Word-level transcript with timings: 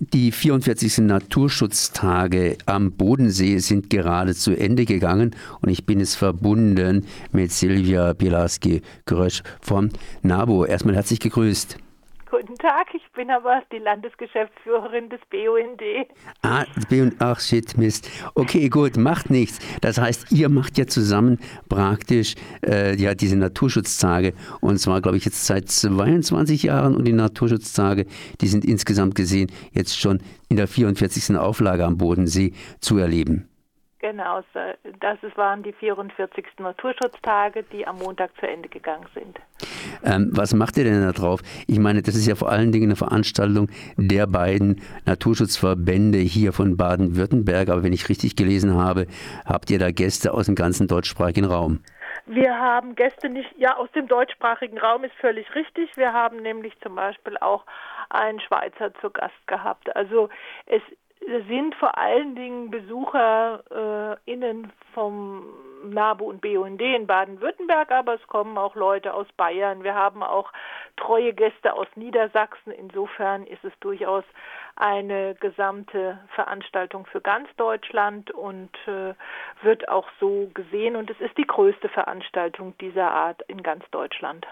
die 0.00 0.32
44. 0.32 0.98
Naturschutztage 0.98 2.56
am 2.64 2.92
Bodensee 2.92 3.58
sind 3.58 3.90
gerade 3.90 4.34
zu 4.34 4.56
Ende 4.56 4.86
gegangen 4.86 5.36
und 5.60 5.68
ich 5.68 5.84
bin 5.84 6.00
es 6.00 6.14
verbunden 6.14 7.04
mit 7.32 7.52
Silvia 7.52 8.14
Bielaski-Grösch 8.14 9.42
vom 9.60 9.90
NABO. 10.22 10.64
Erstmal 10.64 10.96
herzlich 10.96 11.20
gegrüßt. 11.20 11.76
Guten 12.30 12.54
Tag, 12.54 12.94
ich 12.94 13.02
bin 13.10 13.28
aber 13.28 13.62
die 13.72 13.78
Landesgeschäftsführerin 13.78 15.08
des 15.08 15.18
BUND. 15.30 15.82
Ah, 16.42 16.64
BUND, 16.88 17.16
ach 17.18 17.40
shit, 17.40 17.76
Mist. 17.76 18.08
Okay, 18.36 18.68
gut, 18.68 18.96
macht 18.96 19.30
nichts. 19.30 19.58
Das 19.80 19.98
heißt, 19.98 20.30
ihr 20.30 20.48
macht 20.48 20.78
ja 20.78 20.86
zusammen 20.86 21.40
praktisch 21.68 22.36
äh, 22.64 22.94
ja, 22.94 23.16
diese 23.16 23.36
Naturschutztage 23.36 24.32
und 24.60 24.78
zwar, 24.78 25.00
glaube 25.00 25.16
ich, 25.16 25.24
jetzt 25.24 25.44
seit 25.44 25.68
22 25.68 26.62
Jahren 26.62 26.94
und 26.94 27.04
die 27.04 27.12
Naturschutztage, 27.12 28.06
die 28.40 28.46
sind 28.46 28.64
insgesamt 28.64 29.16
gesehen 29.16 29.50
jetzt 29.72 29.98
schon 29.98 30.22
in 30.48 30.56
der 30.56 30.68
44. 30.68 31.36
Auflage 31.36 31.84
am 31.84 31.98
Bodensee 31.98 32.52
zu 32.78 32.96
erleben. 32.98 33.48
Genau, 33.98 34.40
das 35.00 35.18
waren 35.36 35.62
die 35.62 35.72
44. 35.72 36.46
Naturschutztage, 36.58 37.64
die 37.64 37.86
am 37.86 37.98
Montag 37.98 38.30
zu 38.38 38.48
Ende 38.48 38.68
gegangen 38.68 39.06
sind. 39.14 39.38
Ähm, 40.04 40.30
was 40.32 40.54
macht 40.54 40.76
ihr 40.76 40.84
denn 40.84 41.02
da 41.02 41.12
drauf? 41.12 41.40
Ich 41.66 41.78
meine, 41.78 42.02
das 42.02 42.14
ist 42.14 42.26
ja 42.26 42.34
vor 42.34 42.50
allen 42.50 42.72
Dingen 42.72 42.86
eine 42.86 42.96
Veranstaltung 42.96 43.68
der 43.96 44.26
beiden 44.26 44.80
Naturschutzverbände 45.06 46.18
hier 46.18 46.52
von 46.52 46.76
Baden-Württemberg. 46.76 47.68
Aber 47.68 47.82
wenn 47.82 47.92
ich 47.92 48.08
richtig 48.08 48.36
gelesen 48.36 48.74
habe, 48.74 49.06
habt 49.44 49.70
ihr 49.70 49.78
da 49.78 49.90
Gäste 49.90 50.32
aus 50.32 50.46
dem 50.46 50.54
ganzen 50.54 50.88
deutschsprachigen 50.88 51.44
Raum? 51.44 51.80
Wir 52.26 52.56
haben 52.56 52.94
Gäste 52.94 53.28
nicht, 53.28 53.50
ja, 53.56 53.76
aus 53.76 53.90
dem 53.92 54.06
deutschsprachigen 54.06 54.78
Raum 54.78 55.04
ist 55.04 55.14
völlig 55.20 55.52
richtig. 55.54 55.96
Wir 55.96 56.12
haben 56.12 56.42
nämlich 56.42 56.78
zum 56.80 56.94
Beispiel 56.94 57.36
auch 57.38 57.64
einen 58.08 58.40
Schweizer 58.40 58.92
zu 59.00 59.10
Gast 59.10 59.46
gehabt. 59.46 59.94
Also 59.96 60.28
es 60.66 60.82
sind 61.48 61.74
vor 61.76 61.98
allen 61.98 62.34
Dingen 62.34 62.70
BesucherInnen 62.70 64.64
äh, 64.64 64.68
vom 64.94 65.44
NABU 65.84 66.24
und 66.24 66.40
BUND 66.40 66.80
in 66.80 67.06
Baden-Württemberg, 67.06 67.90
aber 67.90 68.14
es 68.14 68.26
kommen 68.26 68.58
auch 68.58 68.74
Leute 68.74 69.14
aus 69.14 69.26
Bayern. 69.36 69.82
Wir 69.82 69.94
haben 69.94 70.22
auch 70.22 70.52
treue 70.96 71.32
Gäste 71.32 71.72
aus 71.74 71.86
Niedersachsen. 71.94 72.72
Insofern 72.72 73.46
ist 73.46 73.64
es 73.64 73.72
durchaus 73.80 74.24
eine 74.76 75.34
gesamte 75.40 76.18
Veranstaltung 76.34 77.06
für 77.06 77.20
ganz 77.20 77.48
Deutschland 77.56 78.30
und 78.30 78.70
äh, 78.86 79.14
wird 79.62 79.88
auch 79.88 80.08
so 80.18 80.50
gesehen. 80.54 80.96
Und 80.96 81.10
es 81.10 81.20
ist 81.20 81.36
die 81.36 81.46
größte 81.46 81.88
Veranstaltung 81.88 82.74
dieser 82.80 83.10
Art 83.10 83.42
in 83.48 83.62
ganz 83.62 83.84
Deutschland. 83.90 84.46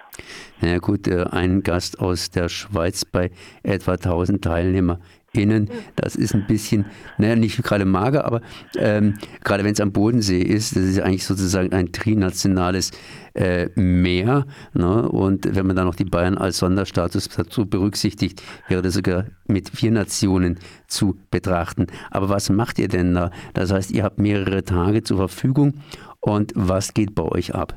Na 0.61 0.69
ja, 0.69 0.79
gut, 0.79 1.07
äh, 1.09 1.25
ein 1.31 1.63
Gast 1.63 2.01
aus 2.01 2.31
der 2.31 2.49
Schweiz 2.49 3.05
bei 3.05 3.31
etwa 3.63 3.93
1000 3.93 4.43
Teilnehmern 4.43 5.03
innen. 5.39 5.71
Das 5.97 6.17
ist 6.17 6.35
ein 6.35 6.47
bisschen, 6.47 6.87
naja, 7.17 7.37
nicht 7.37 7.63
gerade 7.63 7.85
mager, 7.85 8.25
aber 8.25 8.41
ähm, 8.77 9.15
gerade 9.45 9.65
wenn 9.65 9.73
es 9.73 9.81
am 9.81 9.93
Bodensee 9.93 10.43
ist, 10.43 10.77
das 10.77 10.85
ist 10.85 11.01
eigentlich 11.01 11.25
sozusagen 11.25 11.73
ein 11.73 11.93
trinationales 11.93 12.91
äh, 13.35 13.69
Meer. 13.77 14.47
Ne? 14.73 15.09
Und 15.09 15.55
wenn 15.55 15.67
man 15.67 15.77
dann 15.77 15.87
noch 15.87 15.95
die 15.95 16.05
Bayern 16.05 16.37
als 16.37 16.59
Sonderstatus 16.59 17.29
dazu 17.29 17.67
berücksichtigt, 17.67 18.43
wäre 18.69 18.83
das 18.83 18.95
sogar 18.95 19.27
mit 19.47 19.71
vier 19.71 19.93
Nationen 19.93 20.59
zu 20.87 21.19
betrachten. 21.31 21.87
Aber 22.11 22.29
was 22.29 22.51
macht 22.51 22.79
ihr 22.79 22.89
denn 22.89 23.15
da? 23.15 23.31
Das 23.55 23.73
heißt, 23.73 23.91
ihr 23.93 24.03
habt 24.03 24.19
mehrere 24.19 24.65
Tage 24.65 25.03
zur 25.03 25.19
Verfügung 25.19 25.75
und 26.21 26.53
was 26.55 26.95
geht 26.95 27.15
bei 27.15 27.23
euch 27.23 27.55
ab? 27.55 27.75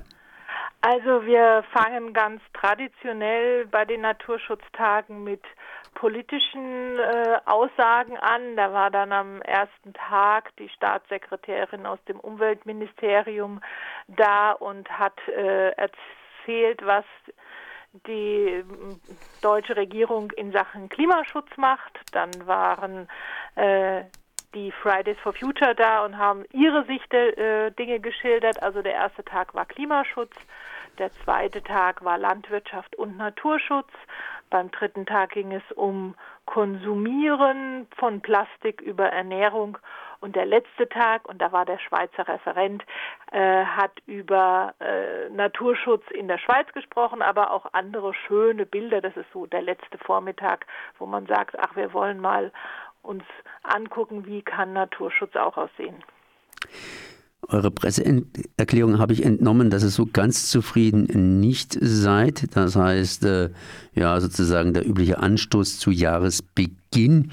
Also 0.82 1.26
wir 1.28 1.64
fangen 1.72 2.12
ganz 2.12 2.42
traditionell 2.54 3.67
bei 3.67 3.86
den 3.86 4.02
Naturschutztagen 4.02 5.23
mit 5.23 5.42
politischen 5.94 6.97
äh, 6.97 7.39
Aussagen 7.45 8.17
an. 8.17 8.56
Da 8.56 8.73
war 8.73 8.92
dann 8.92 9.11
am 9.11 9.42
ersten 9.42 9.94
Tag 9.94 10.56
die 10.58 10.70
Staatssekretärin 10.70 11.86
aus 11.86 12.00
dem 12.08 12.20
Umweltministerium 12.20 13.61
da 14.08 14.52
und 14.52 14.89
hat 14.89 15.20
äh, 15.28 15.70
erzählt, 15.71 16.86
was 16.86 17.05
die 18.08 18.64
deutsche 19.42 19.76
Regierung 19.76 20.32
in 20.32 20.52
Sachen 20.52 20.89
Klimaschutz 20.89 21.49
macht. 21.58 21.99
Dann 22.14 22.32
waren 22.48 23.10
äh, 23.55 24.04
die 24.54 24.71
Fridays 24.71 25.17
for 25.20 25.33
Future 25.33 25.76
da 25.76 26.05
und 26.05 26.17
haben 26.17 26.45
ihre 26.52 26.86
Sicht 26.86 27.11
der 27.11 27.37
äh, 27.37 27.71
Dinge 27.71 27.99
geschildert. 27.99 28.61
Also 28.61 28.82
der 28.82 28.93
erste 28.93 29.23
Tag 29.23 29.54
war 29.54 29.66
Klimaschutz, 29.66 30.36
der 30.98 31.12
zweite 31.24 31.64
Tag 31.64 32.04
war 32.04 32.18
Landwirtschaft 32.18 32.96
und 32.96 33.18
Naturschutz. 33.18 33.90
Beim 34.50 34.70
dritten 34.72 35.06
Tag 35.06 35.32
ging 35.32 35.54
es 35.54 35.64
um 35.76 36.16
Konsumieren 36.46 37.88
von 37.98 38.22
Plastik 38.22 38.82
über 38.82 39.08
Ernährung. 39.08 39.78
Und 40.20 40.36
der 40.36 40.46
letzte 40.46 40.88
Tag, 40.88 41.28
und 41.28 41.42
da 41.42 41.52
war 41.52 41.66
der 41.66 41.80
Schweizer 41.80 42.28
Referent, 42.28 42.84
äh, 43.32 43.64
hat 43.66 43.94
über 44.06 44.76
äh, 44.80 45.30
Naturschutz 45.30 46.04
in 46.12 46.28
der 46.28 46.38
Schweiz 46.38 46.72
gesprochen, 46.74 47.22
aber 47.22 47.52
auch 47.52 47.73
andere 47.73 48.14
schöne 48.14 48.66
Bilder. 48.66 49.02
Das 49.02 49.16
ist 49.18 49.32
so 49.34 49.46
der 49.48 49.62
letzte 49.62 49.98
Vormittag, 49.98 50.68
wo 51.00 51.06
man 51.06 51.26
sagt, 51.26 51.58
ach, 51.58 51.76
wir 51.76 51.94
wollen 51.94 52.20
mal 52.20 52.52
uns 53.02 53.23
angucken, 53.64 54.26
wie 54.26 54.42
kann 54.44 54.73
Naturschutz 54.73 55.36
auch 55.36 55.58
aussehen. 55.58 56.04
Eure 57.52 57.70
Presseerklärung 57.70 58.98
habe 58.98 59.12
ich 59.12 59.26
entnommen, 59.26 59.70
dass 59.70 59.84
ihr 59.84 59.89
so 59.89 60.06
ganz 60.06 60.50
zufrieden 60.50 61.42
nicht 61.42 61.78
seid. 61.82 62.45
Das 62.56 62.78
heißt, 62.78 63.26
äh, 63.26 63.50
ja, 63.94 64.22
sozusagen 64.22 64.73
der 64.73 64.88
übliche 64.88 65.20
Anstoß 65.20 65.78
zu 65.78 65.92
Jahresbeginn. 65.92 67.32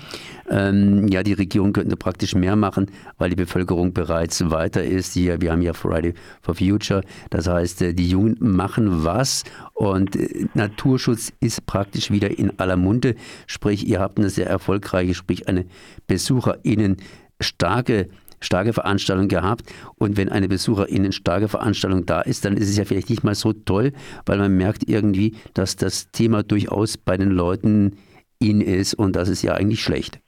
Ähm, 0.51 1.07
ja, 1.07 1.23
die 1.23 1.35
Regierung 1.35 1.73
könnte 1.73 1.97
praktisch 1.97 2.35
mehr 2.35 2.57
machen, 2.57 2.91
weil 3.17 3.31
die 3.31 3.37
Bevölkerung 3.37 3.93
bereits 3.93 4.51
weiter 4.51 4.83
ist. 4.83 5.13
Hier, 5.13 5.41
wir 5.41 5.53
haben 5.53 5.63
ja 5.63 5.73
Friday 5.73 6.15
for 6.43 6.57
Future. 6.57 7.03
Das 7.31 7.47
heißt, 7.47 7.83
äh, 7.83 7.95
die 7.95 8.11
Jungen 8.11 8.37
machen 8.41 9.05
was 9.05 9.45
und 9.75 10.17
äh, 10.17 10.47
Naturschutz 10.55 11.33
ist 11.39 11.65
praktisch 11.67 12.11
wieder 12.11 12.37
in 12.37 12.59
aller 12.59 12.77
Munde. 12.77 13.15
Sprich, 13.47 13.87
ihr 13.87 14.01
habt 14.01 14.19
eine 14.19 14.31
sehr 14.31 14.49
erfolgreiche, 14.49 15.15
sprich 15.15 15.47
eine 15.47 15.65
BesucherInnen 16.09 16.97
starke 17.41 18.09
starke 18.41 18.73
Veranstaltung 18.73 19.29
gehabt. 19.29 19.73
Und 19.97 20.17
wenn 20.17 20.29
eine 20.29 20.49
BesucherInnen 20.49 21.13
starke 21.13 21.49
Veranstaltung 21.49 22.07
da 22.07 22.21
ist, 22.21 22.45
dann 22.45 22.57
ist 22.57 22.69
es 22.69 22.77
ja 22.77 22.85
vielleicht 22.85 23.11
nicht 23.11 23.25
mal 23.25 23.35
so 23.35 23.53
toll, 23.53 23.93
weil 24.27 24.39
man 24.39 24.57
merkt 24.57 24.89
irgendwie, 24.89 25.37
dass 25.55 25.77
das 25.77 26.11
Thema 26.11 26.43
durchaus 26.43 26.97
bei 26.97 27.17
den 27.17 27.31
Leuten 27.31 27.97
in 28.39 28.61
ist 28.61 28.95
und 28.95 29.17
das 29.17 29.29
ist 29.29 29.43
ja 29.43 29.55
eigentlich 29.55 29.83
schlecht. 29.83 30.21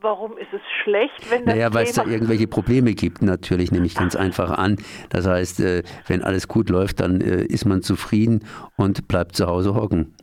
Warum 0.00 0.36
ist 0.36 0.52
es 0.52 0.60
schlecht, 0.82 1.30
wenn 1.30 1.46
das 1.46 1.54
Naja, 1.54 1.72
weil 1.72 1.84
es 1.86 1.94
da 1.94 2.04
irgendwelche 2.04 2.46
Probleme 2.46 2.92
gibt, 2.92 3.22
natürlich, 3.22 3.72
nehme 3.72 3.86
ich 3.86 3.94
ganz 3.94 4.14
einfach 4.14 4.50
an. 4.50 4.76
Das 5.08 5.26
heißt, 5.26 5.60
äh, 5.60 5.82
wenn 6.06 6.22
alles 6.22 6.46
gut 6.46 6.68
läuft, 6.68 7.00
dann 7.00 7.22
äh, 7.22 7.42
ist 7.44 7.64
man 7.64 7.80
zufrieden 7.80 8.44
und 8.76 9.08
bleibt 9.08 9.34
zu 9.34 9.46
Hause 9.46 9.74
hocken. 9.74 10.14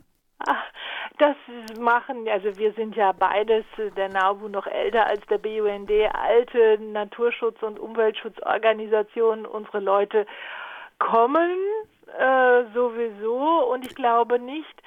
Das 1.22 1.36
machen, 1.78 2.28
also 2.28 2.58
wir 2.58 2.72
sind 2.72 2.96
ja 2.96 3.12
beides, 3.12 3.64
der 3.96 4.08
NABU 4.08 4.48
noch 4.48 4.66
älter 4.66 5.06
als 5.06 5.24
der 5.26 5.38
BUND, 5.38 5.88
alte 6.12 6.78
Naturschutz- 6.80 7.62
und 7.62 7.78
Umweltschutzorganisationen. 7.78 9.46
Unsere 9.46 9.78
Leute 9.78 10.26
kommen 10.98 11.56
äh, 12.18 12.64
sowieso 12.74 13.70
und 13.70 13.86
ich 13.86 13.94
glaube 13.94 14.40
nicht, 14.40 14.82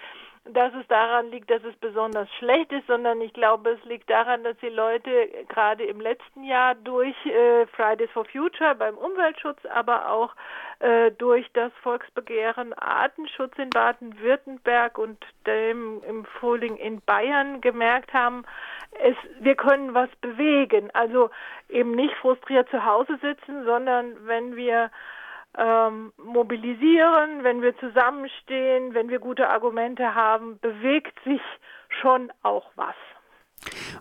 dass 0.48 0.72
es 0.76 0.88
daran 0.88 1.32
liegt, 1.32 1.50
dass 1.50 1.64
es 1.64 1.76
besonders 1.78 2.30
schlecht 2.38 2.72
ist, 2.72 2.86
sondern 2.86 3.20
ich 3.22 3.34
glaube, 3.34 3.72
es 3.72 3.84
liegt 3.86 4.10
daran, 4.10 4.44
dass 4.44 4.56
die 4.58 4.70
Leute 4.70 5.10
gerade 5.50 5.84
im 5.86 6.00
letzten 6.00 6.44
Jahr 6.44 6.76
durch 6.76 7.16
äh, 7.26 7.66
Fridays 7.68 8.12
for 8.12 8.26
Future 8.26 8.76
beim 8.76 8.96
Umweltschutz, 8.96 9.66
aber 9.66 10.12
auch 10.12 10.36
äh, 10.80 11.12
durch 11.12 11.48
das 11.54 11.72
Volksbegehren 11.82 12.74
Artenschutz 12.74 13.58
in 13.58 13.72
Baden-Württemberg 13.72 15.00
und 15.00 15.18
dem 15.48 16.04
im 16.08 16.26
Frühling 16.26 16.78
in 16.78 17.02
Bayern 17.02 17.60
gemerkt 17.62 18.14
haben, 18.14 18.46
es, 18.92 19.16
wir 19.40 19.56
können 19.56 19.96
was 19.96 20.10
bewegen. 20.22 20.92
Also 20.94 21.32
eben 21.70 21.92
nicht 21.92 22.14
frustriert 22.18 22.70
zu 22.70 22.86
Hause 22.86 23.18
sitzen, 23.22 23.66
sondern 23.66 24.28
wenn 24.28 24.56
wir 24.56 24.92
ähm, 25.58 26.12
mobilisieren, 26.18 27.44
wenn 27.44 27.62
wir 27.62 27.78
zusammenstehen, 27.78 28.94
wenn 28.94 29.10
wir 29.10 29.20
gute 29.20 29.50
Argumente 29.50 30.16
haben, 30.16 30.60
bewegt 30.60 31.18
sich 31.24 31.42
schon 32.02 32.32
auch 32.44 32.66
was. 32.76 32.96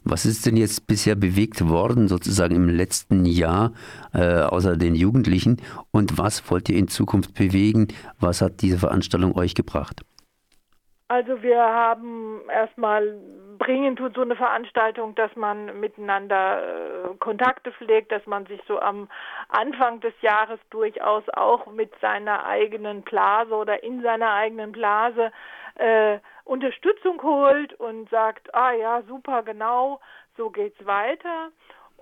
Was 0.02 0.26
ist 0.26 0.44
denn 0.44 0.56
jetzt 0.56 0.86
bisher 0.86 1.14
bewegt 1.14 1.66
worden, 1.66 2.08
sozusagen 2.08 2.54
im 2.54 2.68
letzten 2.68 3.24
Jahr, 3.24 3.72
äh, 4.12 4.40
außer 4.40 4.76
den 4.76 4.94
Jugendlichen? 4.94 5.62
Und 5.90 6.18
was 6.18 6.50
wollt 6.50 6.68
ihr 6.68 6.76
in 6.76 6.88
Zukunft 6.88 7.34
bewegen? 7.34 7.88
Was 8.18 8.42
hat 8.42 8.60
diese 8.60 8.78
Veranstaltung 8.78 9.34
euch 9.36 9.54
gebracht? 9.54 10.04
Also 11.08 11.42
wir 11.42 11.60
haben 11.60 12.48
erstmal 12.48 13.20
bringen 13.58 13.94
tut 13.94 14.14
so 14.14 14.22
eine 14.22 14.36
Veranstaltung, 14.36 15.14
dass 15.14 15.34
man 15.36 15.78
miteinander 15.78 16.62
äh, 16.62 17.14
Kontakte 17.18 17.72
pflegt, 17.72 18.10
dass 18.10 18.26
man 18.26 18.46
sich 18.46 18.60
so 18.66 18.80
am 18.80 19.08
Anfang 19.48 20.00
des 20.00 20.14
Jahres 20.22 20.58
durchaus 20.70 21.22
auch 21.34 21.66
mit 21.66 21.92
seiner 22.00 22.46
eigenen 22.46 23.02
Blase 23.02 23.54
oder 23.54 23.82
in 23.82 24.02
seiner 24.02 24.32
eigenen 24.32 24.72
Blase 24.72 25.30
äh, 25.76 26.18
Unterstützung 26.44 27.22
holt 27.22 27.74
und 27.74 28.08
sagt, 28.10 28.54
ah 28.54 28.72
ja, 28.72 29.02
super, 29.02 29.42
genau, 29.42 30.00
so 30.36 30.50
geht's 30.50 30.84
weiter. 30.86 31.50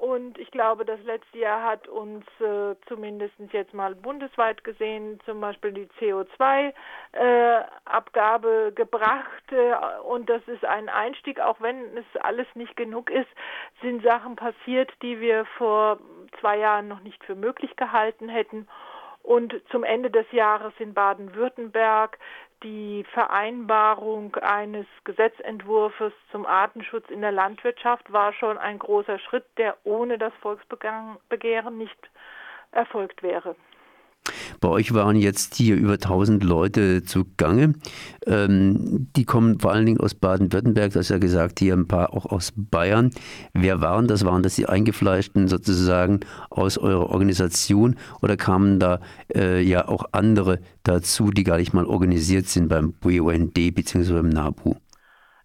Und 0.03 0.37
ich 0.37 0.51
glaube, 0.51 0.85
das 0.85 1.01
letzte 1.05 1.39
Jahr 1.39 1.63
hat 1.63 1.87
uns 1.87 2.27
äh, 2.41 2.75
zumindest 2.89 3.35
jetzt 3.53 3.73
mal 3.73 3.95
bundesweit 3.95 4.65
gesehen 4.65 5.21
zum 5.25 5.41
Beispiel 5.41 5.71
die 5.71 5.87
CO2-Abgabe 6.01 8.71
äh, 8.71 8.73
gebracht. 8.73 9.53
Äh, 9.53 9.77
und 10.03 10.29
das 10.29 10.43
ist 10.49 10.65
ein 10.65 10.89
Einstieg, 10.89 11.39
auch 11.39 11.61
wenn 11.61 11.97
es 11.97 12.05
alles 12.21 12.49
nicht 12.57 12.77
genug 12.77 13.11
ist, 13.11 13.29
sind 13.81 14.03
Sachen 14.03 14.35
passiert, 14.35 14.91
die 15.03 15.21
wir 15.21 15.45
vor 15.57 16.01
zwei 16.41 16.59
Jahren 16.59 16.89
noch 16.89 17.05
nicht 17.05 17.25
für 17.25 17.37
möglich 17.37 17.77
gehalten 17.77 18.29
hätten. 18.29 18.67
Und 19.23 19.55
zum 19.71 19.85
Ende 19.85 20.11
des 20.11 20.27
Jahres 20.33 20.73
in 20.81 20.95
Baden-Württemberg 20.95 22.19
die 22.63 23.05
Vereinbarung 23.13 24.35
eines 24.37 24.87
Gesetzentwurfs 25.05 26.13
zum 26.31 26.47
Artenschutz 26.47 27.09
in 27.11 27.21
der 27.21 27.33
Landwirtschaft 27.33 28.13
war 28.13 28.33
schon 28.33 28.59
ein 28.59 28.79
großer 28.79 29.19
Schritt, 29.19 29.47
der 29.59 29.77
ohne 29.85 30.19
das 30.19 30.33
Volksbegehren 30.41 31.79
nicht 31.79 32.11
erfolgt 32.71 33.23
wäre. 33.23 33.57
Bei 34.63 34.69
euch 34.69 34.95
waren 34.95 35.17
jetzt 35.17 35.57
hier 35.57 35.75
über 35.75 35.95
1000 35.95 36.45
Leute 36.45 37.03
zugange. 37.03 37.75
Ähm, 38.29 39.09
die 39.17 39.25
kommen 39.25 39.59
vor 39.59 39.73
allen 39.73 39.87
Dingen 39.87 39.99
aus 39.99 40.15
Baden-Württemberg, 40.15 40.93
das 40.93 41.07
ist 41.07 41.09
ja 41.11 41.19
gesagt, 41.19 41.59
hier 41.59 41.75
ein 41.75 41.89
paar 41.89 42.15
auch 42.15 42.27
aus 42.27 42.53
Bayern. 42.57 43.11
Wer 43.55 43.81
waren 43.81 44.07
das? 44.07 44.25
Waren 44.25 44.45
das 44.45 44.55
die 44.55 44.67
Eingefleischten 44.67 45.49
sozusagen 45.49 46.21
aus 46.49 46.79
eurer 46.79 47.11
Organisation 47.11 47.97
oder 48.23 48.37
kamen 48.37 48.79
da 48.79 49.01
äh, 49.35 49.61
ja 49.61 49.89
auch 49.89 50.05
andere 50.13 50.61
dazu, 50.85 51.33
die 51.33 51.43
gar 51.43 51.57
nicht 51.57 51.75
mal 51.75 51.85
organisiert 51.85 52.47
sind 52.47 52.69
beim 52.69 52.93
BUND 52.93 53.55
bzw. 53.55 54.13
beim 54.13 54.29
NABU? 54.29 54.77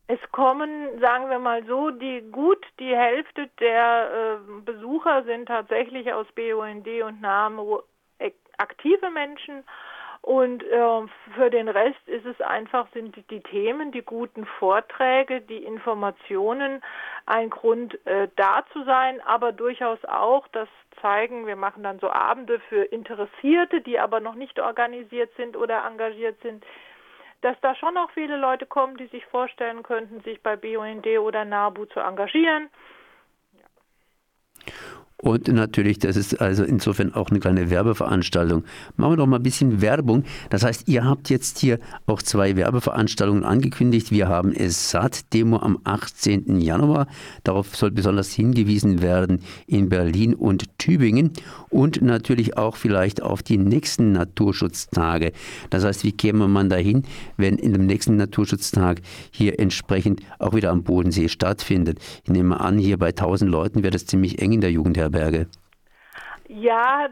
Es 0.06 0.20
kommen, 0.32 0.70
sagen 1.02 1.28
wir 1.32 1.40
mal 1.40 1.66
so, 1.66 1.90
die 1.90 2.22
gut 2.32 2.64
die 2.80 2.96
Hälfte 2.96 3.50
der 3.60 4.10
äh, 4.14 4.62
Besucher 4.64 5.24
sind 5.24 5.48
tatsächlich 5.48 6.14
aus 6.14 6.28
BUND 6.36 6.88
und 7.04 7.20
NABU 7.20 7.82
aktive 8.58 9.10
Menschen. 9.10 9.64
Und 10.22 10.64
äh, 10.64 11.08
für 11.36 11.50
den 11.50 11.70
Rest 11.70 12.06
ist 12.08 12.26
es 12.26 12.42
einfach, 12.42 12.88
sind 12.94 13.16
die, 13.16 13.22
die, 13.24 13.40
Themen, 13.40 13.92
die 13.92 14.02
guten 14.02 14.46
Vorträge, 14.60 15.42
die 15.42 15.64
Informationen 15.64 16.82
ein 17.26 17.50
Grund, 17.50 17.98
äh, 18.06 18.28
da 18.36 18.66
zu 18.74 18.84
sein, 18.84 19.22
aber 19.22 19.54
durchaus 19.54 20.04
auch 20.06 20.48
das 20.50 20.68
zeigen, 21.02 21.48
wir 21.48 21.56
machen 21.56 21.84
dann 21.84 22.00
so 22.00 22.10
Abende 22.10 22.60
für 22.68 22.84
Interessierte, 22.84 23.82
die 23.82 24.00
aber 24.00 24.20
noch 24.20 24.36
nicht 24.36 24.60
organisiert 24.60 25.32
sind 25.38 25.56
oder 25.56 25.86
engagiert 25.86 26.42
sind, 26.42 26.66
dass 27.42 27.56
da 27.62 27.76
schon 27.76 27.96
auch 27.98 28.10
viele 28.12 28.36
Leute 28.36 28.66
kommen, 28.66 28.98
die 28.98 29.08
sich 29.08 29.26
vorstellen 29.28 29.84
könnten, 29.84 30.22
sich 30.22 30.42
bei 30.42 30.56
BUND 30.56 31.06
oder 31.20 31.46
NABU 31.46 31.86
zu 31.86 32.00
engagieren. 32.00 32.70
Und 35.20 35.48
natürlich, 35.48 35.98
das 35.98 36.16
ist 36.16 36.40
also 36.40 36.64
insofern 36.64 37.12
auch 37.16 37.32
eine 37.32 37.40
kleine 37.40 37.72
Werbeveranstaltung. 37.72 38.64
Machen 38.98 39.14
wir 39.14 39.18
doch 39.18 39.26
mal 39.26 39.38
ein 39.38 39.44
bisschen 39.44 39.82
Werbung. 39.82 40.24
Das 40.52 40.64
heißt, 40.64 40.88
ihr 40.88 41.06
habt 41.06 41.32
jetzt 41.32 41.58
hier 41.58 41.80
auch 42.06 42.22
zwei 42.22 42.56
Werbeveranstaltungen 42.56 43.44
angekündigt. 43.44 44.12
Wir 44.12 44.28
haben 44.28 44.52
es 44.52 44.92
satt, 44.92 45.34
Demo 45.34 45.58
am 45.58 45.80
18. 45.86 46.62
Januar. 46.62 47.08
Darauf 47.44 47.76
soll 47.76 47.90
besonders 47.90 48.32
hingewiesen 48.32 49.02
werden 49.02 49.42
in 49.66 49.90
Berlin 49.90 50.36
und 50.36 50.78
Tübingen. 50.78 51.32
Und 51.70 52.00
natürlich 52.04 52.56
auch 52.56 52.76
vielleicht 52.76 53.24
auf 53.24 53.42
die 53.42 53.58
nächsten 53.58 54.12
Naturschutztage. 54.12 55.32
Das 55.72 55.84
heißt, 55.84 56.04
wie 56.04 56.12
käme 56.12 56.48
man 56.48 56.70
dahin, 56.70 57.02
wenn 57.38 57.56
in 57.56 57.74
dem 57.74 57.88
nächsten 57.88 58.18
Naturschutztag 58.18 59.02
hier 59.32 59.60
entsprechend 59.60 60.22
auch 60.38 60.54
wieder 60.54 60.70
am 60.70 60.84
Bodensee 60.84 61.28
stattfindet? 61.28 61.98
Ich 62.24 62.30
nehme 62.30 62.60
an, 62.60 62.78
hier 62.78 62.98
bei 63.00 63.08
1000 63.08 63.50
Leuten 63.50 63.82
wäre 63.82 63.94
das 63.94 64.06
ziemlich 64.06 64.40
eng 64.40 64.52
in 64.52 64.62
der 64.62 64.72
Jugendherberge. 64.72 65.07
Jugendherberge? 65.08 65.48
Ja, 66.48 67.10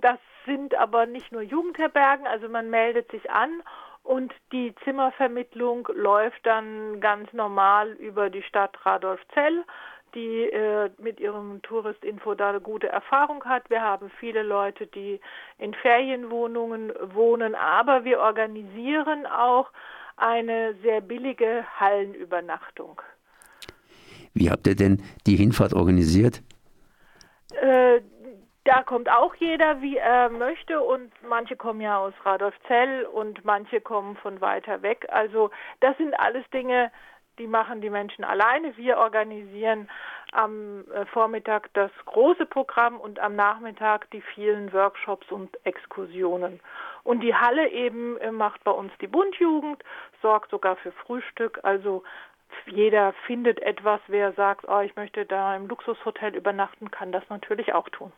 das 0.00 0.18
sind 0.44 0.74
aber 0.74 1.06
nicht 1.06 1.32
nur 1.32 1.42
Jugendherbergen, 1.42 2.26
also 2.26 2.48
man 2.48 2.70
meldet 2.70 3.10
sich 3.10 3.30
an 3.30 3.62
und 4.02 4.32
die 4.52 4.74
Zimmervermittlung 4.84 5.88
läuft 5.94 6.44
dann 6.44 7.00
ganz 7.00 7.32
normal 7.32 7.92
über 7.92 8.30
die 8.30 8.42
Stadt 8.42 8.76
Radolfzell, 8.84 9.64
die 10.14 10.44
äh, 10.44 10.90
mit 10.98 11.18
ihrem 11.18 11.60
Touristinfo 11.62 12.34
da 12.34 12.50
eine 12.50 12.60
gute 12.60 12.88
Erfahrung 12.88 13.44
hat. 13.44 13.68
Wir 13.68 13.82
haben 13.82 14.10
viele 14.20 14.42
Leute, 14.42 14.86
die 14.86 15.20
in 15.58 15.74
Ferienwohnungen 15.74 16.92
wohnen, 17.14 17.54
aber 17.54 18.04
wir 18.04 18.20
organisieren 18.20 19.26
auch 19.26 19.70
eine 20.16 20.74
sehr 20.82 21.00
billige 21.00 21.64
Hallenübernachtung. 21.78 23.02
Wie 24.32 24.50
habt 24.50 24.66
ihr 24.66 24.76
denn 24.76 25.02
die 25.26 25.36
Hinfahrt 25.36 25.74
organisiert? 25.74 26.42
Äh, 27.60 28.00
da 28.64 28.82
kommt 28.82 29.08
auch 29.08 29.34
jeder, 29.36 29.80
wie 29.80 29.96
er 29.96 30.28
möchte 30.28 30.80
und 30.80 31.12
manche 31.22 31.56
kommen 31.56 31.80
ja 31.80 31.98
aus 31.98 32.14
Radolfzell 32.24 33.04
und 33.04 33.44
manche 33.44 33.80
kommen 33.80 34.16
von 34.16 34.40
weiter 34.40 34.82
weg. 34.82 35.06
Also 35.08 35.50
das 35.80 35.96
sind 35.98 36.18
alles 36.18 36.44
Dinge, 36.50 36.90
die 37.38 37.46
machen 37.46 37.80
die 37.80 37.90
Menschen 37.90 38.24
alleine. 38.24 38.76
Wir 38.76 38.98
organisieren 38.98 39.88
am 40.32 40.84
äh, 40.90 41.06
Vormittag 41.06 41.72
das 41.74 41.90
große 42.06 42.46
Programm 42.46 42.98
und 42.98 43.20
am 43.20 43.36
Nachmittag 43.36 44.10
die 44.10 44.20
vielen 44.20 44.72
Workshops 44.72 45.30
und 45.30 45.56
Exkursionen. 45.64 46.60
Und 47.04 47.20
die 47.20 47.34
Halle 47.34 47.68
eben 47.68 48.16
äh, 48.18 48.32
macht 48.32 48.64
bei 48.64 48.72
uns 48.72 48.92
die 49.00 49.06
Bundjugend, 49.06 49.82
sorgt 50.22 50.50
sogar 50.50 50.76
für 50.76 50.92
Frühstück. 50.92 51.60
Also 51.62 52.02
jeder 52.66 53.14
findet 53.26 53.60
etwas, 53.60 54.00
wer 54.08 54.32
sagt, 54.32 54.66
oh, 54.68 54.80
ich 54.80 54.96
möchte 54.96 55.24
da 55.24 55.56
im 55.56 55.68
Luxushotel 55.68 56.34
übernachten, 56.34 56.90
kann 56.90 57.12
das 57.12 57.22
natürlich 57.28 57.72
auch 57.74 57.88
tun. 57.88 58.12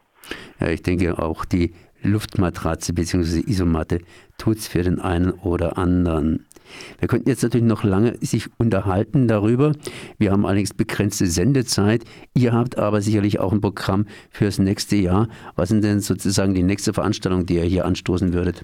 Ja, 0.60 0.68
ich 0.68 0.82
denke 0.82 1.18
auch 1.18 1.44
die 1.44 1.74
Luftmatratze 2.02 2.92
bzw. 2.92 3.40
Isomatte 3.46 4.00
tut 4.36 4.58
es 4.58 4.68
für 4.68 4.82
den 4.82 5.00
einen 5.00 5.32
oder 5.32 5.78
anderen. 5.78 6.46
Wir 6.98 7.08
könnten 7.08 7.28
jetzt 7.28 7.42
natürlich 7.42 7.66
noch 7.66 7.82
lange 7.82 8.16
sich 8.18 8.48
unterhalten 8.58 9.26
darüber. 9.26 9.72
Wir 10.18 10.32
haben 10.32 10.44
allerdings 10.44 10.74
begrenzte 10.74 11.26
Sendezeit. 11.26 12.04
Ihr 12.34 12.52
habt 12.52 12.78
aber 12.78 13.00
sicherlich 13.00 13.40
auch 13.40 13.52
ein 13.52 13.60
Programm 13.60 14.06
fürs 14.30 14.58
nächste 14.58 14.96
Jahr. 14.96 15.28
Was 15.56 15.70
sind 15.70 15.82
denn 15.82 16.00
sozusagen 16.00 16.54
die 16.54 16.62
nächste 16.62 16.92
Veranstaltung, 16.92 17.46
die 17.46 17.56
ihr 17.56 17.64
hier 17.64 17.86
anstoßen 17.86 18.32
würdet? 18.32 18.62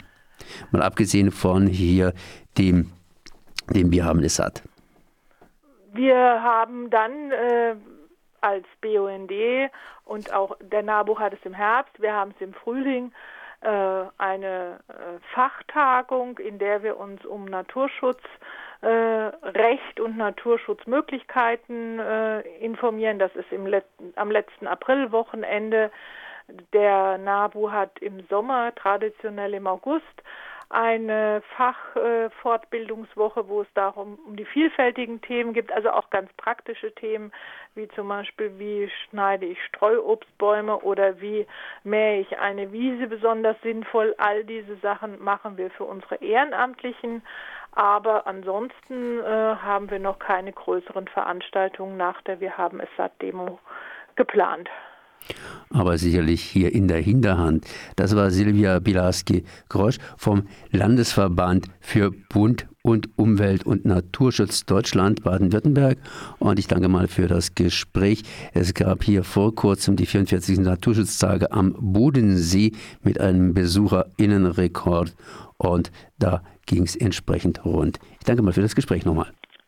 Mal 0.70 0.82
abgesehen 0.82 1.30
von 1.30 1.66
hier 1.66 2.12
dem, 2.58 2.90
dem 3.70 3.90
Wir 3.90 4.04
haben 4.04 4.22
es 4.22 4.36
satt. 4.36 4.62
Wir 5.94 6.42
haben 6.42 6.90
dann 6.90 7.30
äh, 7.30 7.76
als 8.40 8.66
BUND 8.80 9.32
und 10.04 10.32
auch 10.32 10.56
der 10.60 10.82
NABU 10.82 11.20
hat 11.20 11.32
es 11.32 11.38
im 11.44 11.54
Herbst, 11.54 12.02
wir 12.02 12.12
haben 12.12 12.32
es 12.34 12.40
im 12.40 12.52
Frühling 12.52 13.12
äh, 13.60 14.04
eine 14.18 14.80
äh, 14.88 15.20
Fachtagung, 15.32 16.38
in 16.38 16.58
der 16.58 16.82
wir 16.82 16.98
uns 16.98 17.24
um 17.24 17.44
Naturschutzrecht 17.44 18.26
äh, 18.82 20.00
und 20.00 20.16
Naturschutzmöglichkeiten 20.16 22.00
äh, 22.00 22.40
informieren. 22.58 23.20
Das 23.20 23.34
ist 23.36 23.52
im 23.52 23.66
Let 23.66 23.86
am 24.16 24.32
letzten 24.32 24.66
Aprilwochenende. 24.66 25.92
Der 26.72 27.18
NABU 27.18 27.70
hat 27.70 28.00
im 28.00 28.26
Sommer, 28.28 28.74
traditionell 28.74 29.54
im 29.54 29.68
August, 29.68 30.22
eine 30.74 31.42
Fachfortbildungswoche, 31.56 33.40
äh, 33.40 33.48
wo 33.48 33.62
es 33.62 33.68
darum 33.74 34.18
um 34.26 34.36
die 34.36 34.44
vielfältigen 34.44 35.20
Themen 35.22 35.52
gibt, 35.52 35.72
also 35.72 35.90
auch 35.90 36.10
ganz 36.10 36.32
praktische 36.34 36.92
Themen, 36.94 37.32
wie 37.74 37.88
zum 37.88 38.08
Beispiel, 38.08 38.58
wie 38.58 38.90
schneide 39.08 39.46
ich 39.46 39.62
Streuobstbäume 39.66 40.78
oder 40.80 41.20
wie 41.20 41.46
mähe 41.84 42.20
ich 42.20 42.38
eine 42.38 42.72
Wiese 42.72 43.06
besonders 43.06 43.56
sinnvoll. 43.62 44.14
All 44.18 44.44
diese 44.44 44.76
Sachen 44.76 45.22
machen 45.22 45.56
wir 45.56 45.70
für 45.70 45.84
unsere 45.84 46.16
Ehrenamtlichen. 46.16 47.22
Aber 47.72 48.26
ansonsten 48.26 49.20
äh, 49.20 49.24
haben 49.24 49.90
wir 49.90 49.98
noch 49.98 50.18
keine 50.18 50.52
größeren 50.52 51.08
Veranstaltungen 51.08 51.96
nach 51.96 52.20
der 52.22 52.38
Wir 52.40 52.56
haben 52.56 52.80
es 52.80 52.88
satt 52.96 53.20
Demo 53.20 53.58
geplant 54.14 54.70
aber 55.70 55.98
sicherlich 55.98 56.42
hier 56.42 56.72
in 56.72 56.88
der 56.88 57.00
Hinterhand. 57.00 57.64
Das 57.96 58.14
war 58.14 58.30
Silvia 58.30 58.78
Bilaski-Grosch 58.78 59.98
vom 60.16 60.44
Landesverband 60.70 61.66
für 61.80 62.10
Bund 62.10 62.66
und 62.82 63.08
Umwelt 63.16 63.64
und 63.64 63.84
Naturschutz 63.84 64.66
Deutschland 64.66 65.24
Baden-Württemberg. 65.24 65.98
Und 66.38 66.58
ich 66.58 66.68
danke 66.68 66.88
mal 66.88 67.08
für 67.08 67.26
das 67.26 67.54
Gespräch. 67.54 68.22
Es 68.52 68.74
gab 68.74 69.02
hier 69.02 69.24
vor 69.24 69.54
kurzem 69.54 69.96
die 69.96 70.06
44. 70.06 70.60
Naturschutztage 70.60 71.50
am 71.50 71.74
Bodensee 71.78 72.72
mit 73.02 73.20
einem 73.20 73.54
Besucherinnenrekord 73.54 75.14
und 75.56 75.90
da 76.18 76.42
ging 76.66 76.82
es 76.84 76.94
entsprechend 76.94 77.64
rund. 77.64 77.98
Ich 78.18 78.26
danke 78.26 78.42
mal 78.42 78.52
für 78.52 78.62
das 78.62 78.74
Gespräch 78.74 79.04
nochmal. 79.04 79.32